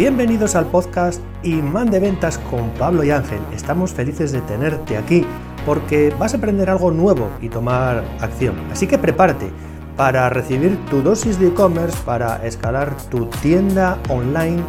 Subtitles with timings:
[0.00, 3.38] Bienvenidos al podcast Imán de Ventas con Pablo y Ángel.
[3.54, 5.26] Estamos felices de tenerte aquí
[5.66, 8.58] porque vas a aprender algo nuevo y tomar acción.
[8.72, 9.50] Así que prepárate
[9.98, 14.62] para recibir tu dosis de e-commerce para escalar tu tienda online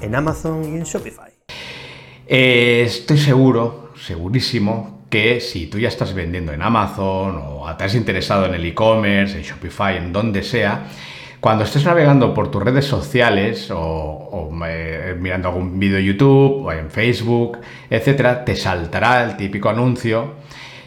[0.00, 1.30] en Amazon y en Shopify.
[2.26, 7.94] Eh, estoy seguro, segurísimo, que si tú ya estás vendiendo en Amazon o te has
[7.94, 10.88] interesado en el e-commerce, en Shopify, en donde sea,
[11.42, 16.70] cuando estés navegando por tus redes sociales o, eh, mirando algún vídeo de YouTube o
[16.70, 17.58] en Facebook,
[17.90, 20.34] etcétera, te saltará el típico anuncio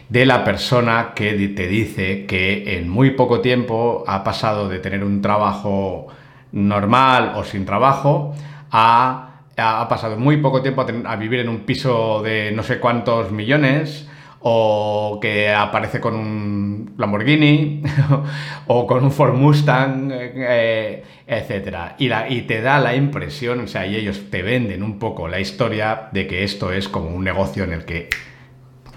[0.08, 5.04] de la persona que te dice que en muy poco tiempo ha pasado de tener
[5.04, 6.06] un trabajo
[6.52, 8.34] normal o sin trabajo
[8.70, 13.30] a ha pasado muy poco tiempo a, vivir en un piso de no sé cuántos
[13.30, 14.08] millones
[14.40, 17.82] o que aparece con un Lamborghini
[18.66, 21.94] o con un Ford Mustang, eh, etc.
[21.98, 25.40] Y, y, te da la impresión, o sea, y ellos te venden un poco la
[25.40, 28.08] historia de que esto es como un negocio en el que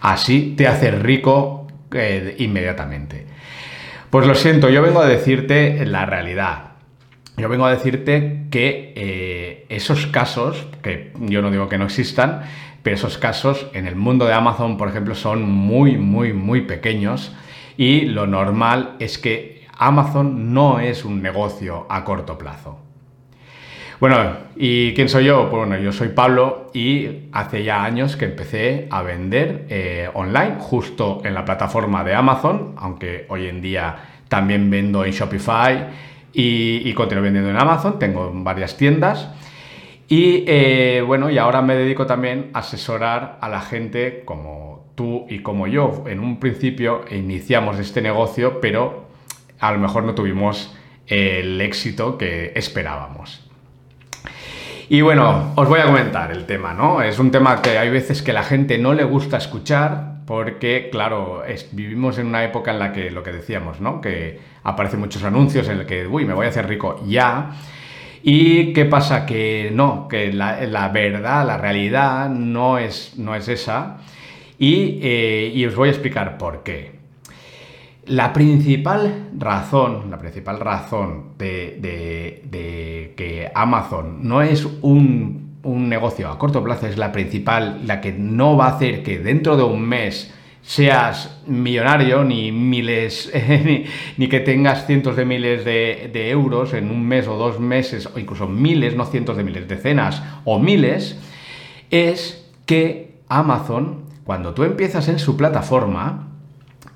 [0.02, 3.25] así te hace rico eh, inmediatamente.
[4.09, 6.69] Pues lo siento, yo vengo a decirte la realidad.
[7.38, 12.41] Yo vengo a decirte que eh, esos casos, que yo no digo que no existan,
[12.84, 17.34] pero esos casos en el mundo de Amazon, por ejemplo, son muy, muy, muy pequeños
[17.80, 22.77] y lo normal es que Amazon no es un negocio a corto plazo.
[24.02, 25.49] Bueno, ¿y quién soy yo?
[25.49, 30.57] Pues bueno, yo soy Pablo y hace ya años que empecé a vender eh, online
[30.59, 33.95] justo en la plataforma de Amazon, aunque hoy en día
[34.27, 35.88] también vendo en Shopify
[36.33, 39.30] y, y continúo vendiendo en Amazon, tengo varias tiendas.
[40.11, 45.27] Y eh, bueno, y ahora me dedico también a asesorar a la gente como tú
[45.29, 46.03] y como yo.
[46.07, 49.05] En un principio iniciamos este negocio, pero
[49.59, 53.47] a lo mejor no tuvimos el éxito que esperábamos.
[54.89, 57.03] Y bueno, os voy a comentar el tema, ¿no?
[57.03, 61.44] Es un tema que hay veces que la gente no le gusta escuchar porque, claro,
[61.71, 64.01] vivimos en una época en la que lo que decíamos, ¿no?
[64.01, 67.51] Que aparecen muchos anuncios en el que, uy, me voy a hacer rico ya.
[68.24, 69.25] ¿Y qué pasa?
[69.25, 73.97] Que no, que la, verdad, la realidad no es, no es esa.
[74.59, 77.00] Eh, y, os voy a explicar por qué.
[78.08, 86.38] La principal razón, la principal razón de, que Amazon no es un, un, negocio a
[86.38, 89.81] corto plazo, es la principal, la que no va a hacer que dentro de un
[89.81, 93.31] mes seas millonario, ni miles,
[94.18, 98.20] ni, que tengas cientos de miles de, euros en un mes o dos meses, o
[98.20, 101.18] incluso miles, no cientos de miles, decenas o miles,
[101.90, 106.28] es que Amazon, cuando tú empiezas en su plataforma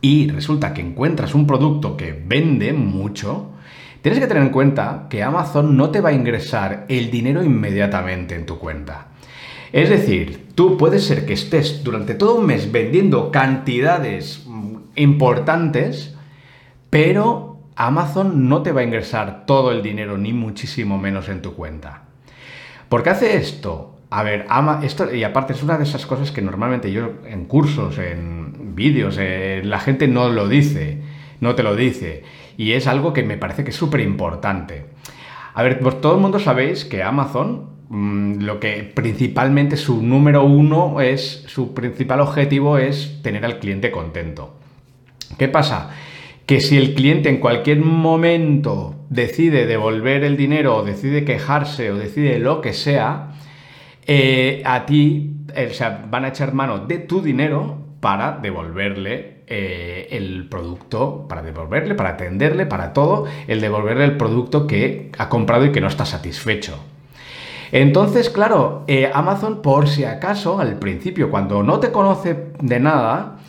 [0.01, 3.53] y resulta que encuentras un producto que vende mucho,
[4.01, 8.35] tienes que tener en cuenta que Amazon no te va a ingresar el dinero inmediatamente
[8.35, 9.12] en tu cuenta.
[9.73, 16.15] Es decir, tú puedes ser que estés durante todo un mes vendiendo cantidades mm, importantes,
[16.91, 21.55] pero Amazon no te va a ingresar todo el dinero, ni muchísimo menos en tu
[21.55, 22.03] cuenta.
[22.87, 23.95] ¿Por qué hace esto?
[24.11, 27.45] A ver, ama, esto, y aparte es una de esas cosas que normalmente yo en
[27.45, 31.01] cursos, en vídeos, eh, la gente no lo dice,
[31.39, 32.21] no te lo dice.
[32.57, 34.85] Y es algo que me parece que es súper importante.
[35.55, 40.99] A ver, pues todo el mundo sabéis que Amazon lo que principalmente su número uno
[40.99, 44.55] es, su principal objetivo es tener al cliente contento.
[45.37, 45.91] ¿Qué pasa?
[46.47, 51.97] Que si el cliente en cualquier momento decide devolver el dinero o decide quejarse o
[51.97, 53.33] decide lo que sea,
[54.07, 55.71] eh, a ti eh,
[56.09, 62.09] van a echar mano de tu dinero para devolverle eh, el producto, para devolverle, para
[62.09, 66.79] atenderle, para todo, el devolverle el producto que ha comprado y que no está satisfecho.
[67.73, 73.39] Entonces, claro, eh, Amazon, por si acaso, al principio, cuando no te conoce de nada,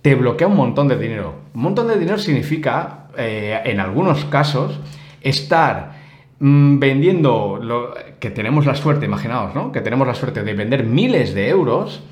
[0.00, 1.34] te bloquea un montón de dinero.
[1.52, 4.80] Un montón de dinero significa, eh, en algunos casos,
[5.20, 5.96] estar
[6.38, 9.70] mm, vendiendo, lo, que tenemos la suerte, imaginaos, ¿no?
[9.70, 12.02] Que tenemos la suerte de vender miles de euros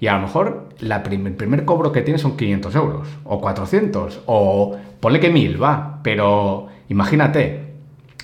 [0.00, 4.22] y a lo mejor la el primer cobro que tienes son 500 euros, o 400,
[4.24, 7.67] o ponle que 1000, va, pero imagínate,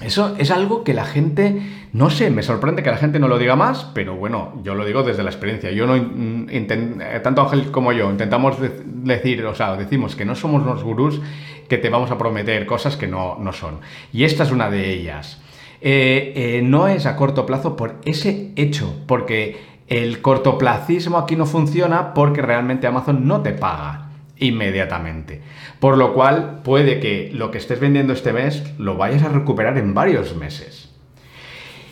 [0.03, 1.63] eso es algo que la gente,
[1.93, 4.85] no sé, me sorprende que la gente no lo diga más, pero bueno, yo lo
[4.85, 5.71] digo desde la experiencia.
[5.71, 10.63] Yo no, eh, tanto Ángel como yo, intentamos decir, o sea, decimos que no somos
[10.63, 11.21] unos gurús
[11.69, 13.79] que te vamos a prometer cosas que no, no son.
[14.13, 15.41] Y esta es una de ellas.
[15.81, 21.47] Eh, eh, no es a corto plazo por ese hecho, porque el cortoplacismo aquí no
[21.47, 24.04] funciona porque realmente Amazon no te paga
[24.39, 25.41] inmediatamente.
[25.81, 29.79] Por lo cual puede que lo que estés vendiendo este mes lo vayas a recuperar
[29.79, 30.91] en varios meses.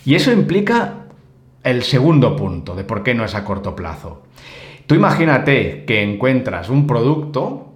[0.05, 1.05] Y eso implica
[1.63, 4.23] el segundo punto de por qué no es a corto plazo.
[4.87, 7.73] Tú imagínate que encuentras un producto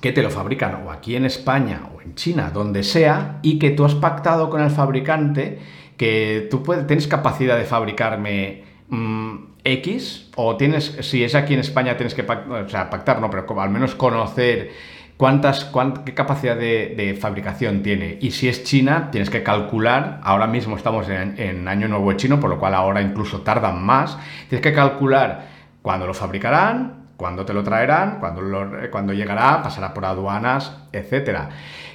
[0.00, 3.70] que te lo fabrican o aquí en España o en China, donde sea, y que
[3.70, 5.58] tú has pactado con el fabricante
[5.96, 11.60] que tú puedes, tienes capacidad de fabricarme mm, X, o tienes, si es aquí en
[11.60, 14.70] España, tienes que pactar, o sea, pactar, no, pero al menos conocer
[15.16, 15.70] cuántas,
[16.04, 18.18] qué capacidad de, fabricación tiene.
[18.20, 22.50] Y si es China, tienes que calcular, ahora mismo estamos en, Año Nuevo Chino, por
[22.50, 25.48] lo cual ahora incluso tardan más, tienes que calcular
[25.82, 31.38] cuándo lo fabricarán, cuándo te lo traerán, cuándo, llegará, pasará por aduanas, etc.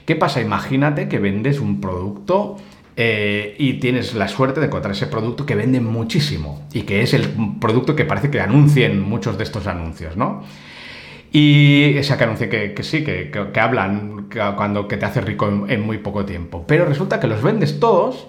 [0.06, 0.42] ¿Qué pasa?
[0.42, 2.58] Imagínate que vendes un producto
[3.02, 7.14] eh, y tienes la suerte de encontrar ese producto que vende muchísimo y que es
[7.14, 10.44] el producto que parece que anuncien muchos de estos anuncios, ¿no?
[11.32, 16.00] Y esa que anuncia que, sí, que, hablan cuando que te hace rico en, muy
[16.00, 16.66] poco tiempo.
[16.68, 18.28] Pero resulta que los vendes todos,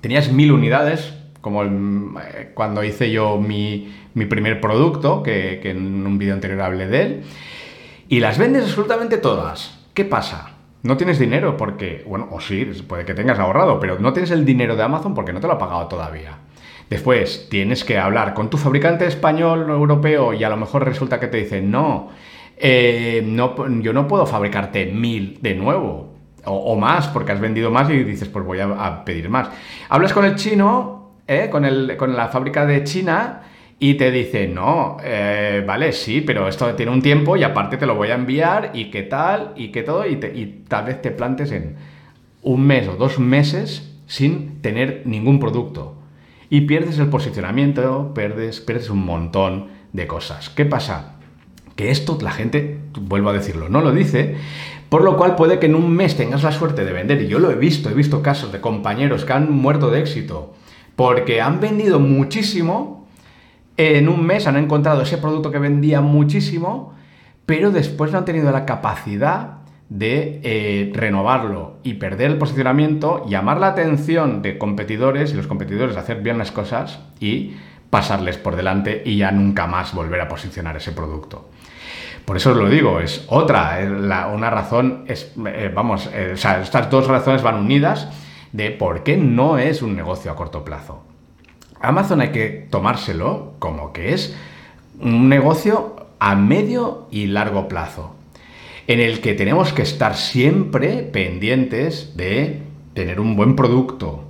[0.00, 6.34] tenías mil unidades, como eh, cuando hice yo mi, primer producto, que, en un vídeo
[6.34, 7.22] anterior hablé de él,
[8.08, 9.76] y las vendes absolutamente todas.
[9.92, 10.57] ¿Qué pasa?
[10.82, 14.44] No tienes dinero porque, bueno, o sí, puede que tengas ahorrado, pero no tienes el
[14.44, 16.38] dinero de Amazon porque no te lo ha pagado todavía.
[16.88, 21.20] Después tienes que hablar con tu fabricante español o europeo y a lo mejor resulta
[21.20, 22.08] que te dicen, no,
[22.56, 26.14] eh, no yo no puedo fabricarte mil de nuevo
[26.44, 29.50] o, más porque has vendido más y dices, pues voy a pedir más.
[29.90, 30.98] Hablas con el chino
[31.28, 31.48] ¿eh?
[31.50, 33.42] con, el, con la fábrica de China
[33.80, 37.86] y te dice, no, eh, vale, sí, pero esto tiene un tiempo y aparte te
[37.86, 40.16] lo voy a enviar y qué tal y qué todo y,
[40.66, 41.76] tal vez te plantes en
[42.42, 45.94] un mes o dos meses sin tener ningún producto.
[46.50, 50.50] Y pierdes el posicionamiento, pierdes, pierdes un montón de cosas.
[50.50, 51.16] ¿Qué pasa?
[51.76, 54.36] Que esto la gente, vuelvo a decirlo, no lo dice,
[54.88, 57.38] por lo cual puede que en un mes tengas la suerte de vender, y yo
[57.38, 60.54] lo he visto, he visto casos de compañeros que han muerto de éxito
[60.98, 62.97] porque han vendido muchísimo,
[63.78, 66.94] en un mes han encontrado ese producto que vendía muchísimo,
[67.46, 69.58] pero después no han tenido la capacidad
[69.88, 75.96] de eh, renovarlo y perder el posicionamiento, llamar la atención de competidores y los competidores
[75.96, 77.56] hacer bien las cosas y
[77.88, 81.48] pasarles por delante y ya nunca más volver a posicionar ese producto.
[82.24, 86.60] Por eso os lo digo, es otra, eh, una razón, es, eh, vamos, o sea,
[86.60, 88.08] estas dos razones van unidas
[88.52, 91.07] de por qué no es un negocio a corto plazo.
[91.80, 94.36] Amazon hay que tomárselo como que es
[95.00, 98.14] un negocio a medio y largo plazo,
[98.86, 102.62] en el que tenemos que estar siempre pendientes de
[102.94, 104.24] tener un buen producto,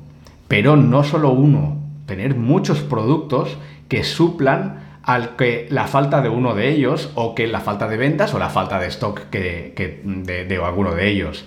[0.49, 3.57] pero no solo uno, tener muchos productos
[3.89, 7.97] que suplan al que la falta de uno de ellos o que la falta de
[7.97, 11.47] ventas o la falta de stock que, de, de alguno de ellos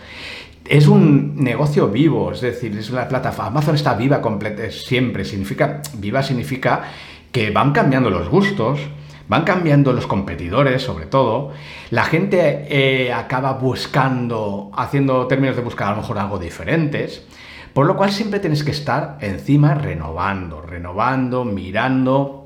[0.66, 3.50] es un negocio vivo, es decir, es una plataforma.
[3.50, 5.25] Amazon está viva completa, siempre.
[5.25, 6.84] Significa, viva significa
[7.31, 8.80] que van cambiando los gustos,
[9.28, 11.52] van cambiando los competidores, sobre todo.
[11.90, 17.25] La gente eh, acaba buscando, haciendo términos de buscar a lo mejor algo diferentes.
[17.74, 22.41] Por lo cual siempre tienes que estar encima renovando, renovando, mirando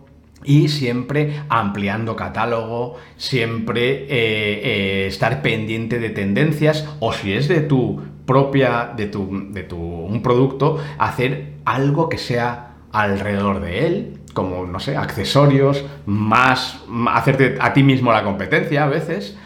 [0.45, 7.61] y siempre ampliando catálogo, siempre eh, eh, estar pendiente de tendencias o si es de
[7.61, 14.17] tu propia, de tu, de tu, un producto, hacer algo que sea alrededor de él,
[14.33, 19.37] como, no sé, accesorios, más, hacerte a ti mismo la competencia a veces.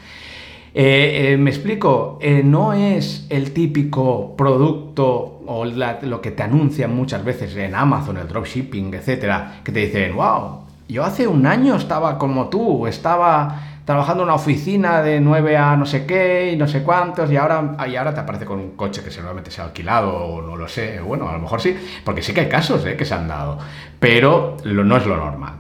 [0.74, 7.56] Eh, me explico, no es el típico producto o lo que te anuncian muchas veces
[7.56, 12.50] en Amazon, el dropshipping, etcétera, que te dicen, wow, yo hace un año estaba como
[12.50, 16.84] tú, estaba trabajando en una oficina de 9 a no sé qué y no sé
[16.84, 20.12] cuántos y ahora, y ahora te aparece con un coche que seguramente se ha alquilado
[20.12, 22.98] o no lo sé, bueno, a lo mejor sí, porque sí que hay casos ¿eh?
[22.98, 23.60] que se han dado,
[24.00, 25.54] pero no es lo normal.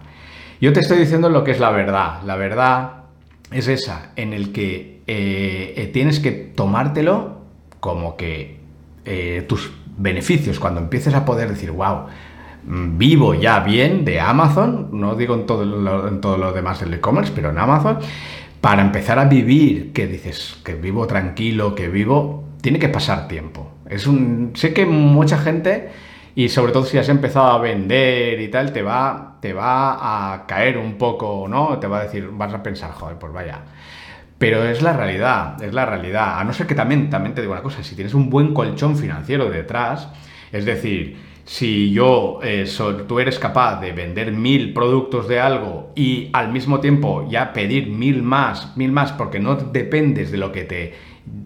[0.60, 2.92] Yo te estoy diciendo lo que es la verdad, la verdad
[3.52, 7.40] es esa, en el que eh, eh, tienes que tomártelo
[7.80, 8.60] como que
[9.48, 12.06] tus beneficios, cuando empieces a poder decir, wow,
[12.63, 17.58] vivo ya bien de Amazon, no digo en todo lo, demás del e-commerce, pero en
[17.58, 18.00] Amazon,
[18.62, 23.72] para empezar a vivir, que dices que vivo tranquilo, que vivo, tiene que pasar tiempo.
[23.89, 25.89] Es un, sé que mucha gente,
[26.36, 30.46] y sobre todo si has empezado a vender y tal, te va, te va a
[30.46, 31.80] caer un poco, ¿no?
[31.80, 33.62] Te va a decir, vas a pensar, joder, pues vaya.
[34.38, 36.39] Pero es la realidad, es la realidad.
[36.39, 38.96] A no ser que también, también te digo una cosa, si tienes un buen colchón
[38.96, 40.10] financiero detrás,
[40.51, 42.72] es decir, si yo, eh,
[43.08, 47.88] tú eres capaz de vender mil productos de algo y al mismo tiempo ya pedir
[47.88, 50.94] mil más, mil más, porque no dependes de lo que te,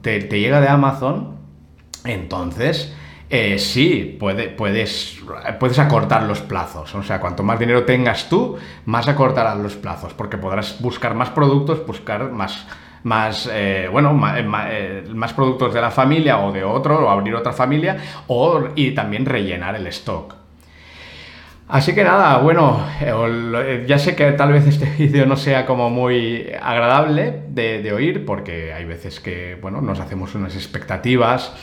[0.01, 1.37] te, llega de Amazon,
[2.03, 2.93] entonces
[3.29, 5.19] Eh, sí, puede, puedes,
[5.59, 6.93] puedes acortar los plazos.
[6.93, 11.29] O sea, cuanto más dinero tengas tú, más acortarás los plazos, porque podrás buscar más
[11.31, 12.67] productos, buscar más,
[13.03, 17.53] más eh, bueno, eh, más, productos de la familia o de otro, o abrir otra
[17.53, 20.35] familia, o, y también rellenar el stock.
[21.67, 22.85] Así que nada, bueno,
[23.87, 28.25] ya sé que tal vez este vídeo no sea como muy agradable de, de oír,
[28.25, 31.53] porque hay veces que, bueno, nos hacemos unas expectativas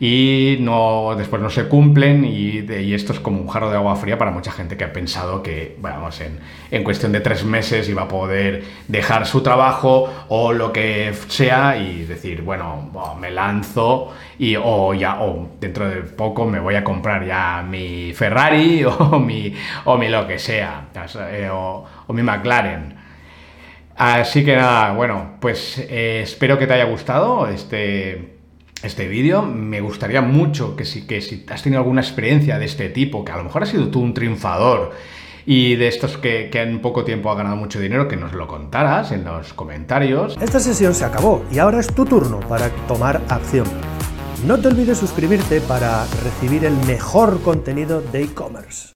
[0.00, 4.18] y no, después no se cumplen y, esto es como un jarro de agua fría
[4.18, 6.38] para mucha gente que ha pensado que, vamos, en,
[6.70, 11.76] en, cuestión de tres meses iba a poder dejar su trabajo o lo que sea
[11.76, 16.84] y decir, bueno, me lanzo y o ya, o dentro de poco me voy a
[16.84, 20.88] comprar ya mi Ferrari o mi, o mi lo que sea,
[21.30, 23.04] eh, o, o mi McLaren.
[23.96, 28.33] Así que nada, bueno, pues eh, espero que te haya gustado este
[28.84, 29.42] este vídeo.
[29.42, 33.32] Me gustaría mucho que si, que si has tenido alguna experiencia de este tipo, que
[33.32, 34.92] a lo mejor has sido tú un triunfador
[35.46, 38.46] y de estos que, que, en poco tiempo ha ganado mucho dinero, que nos lo
[38.46, 40.36] contaras en los comentarios.
[40.40, 43.66] Esta sesión se acabó y ahora es tu turno para tomar acción.
[44.46, 48.90] No te olvides suscribirte para recibir el mejor contenido de e-commerce.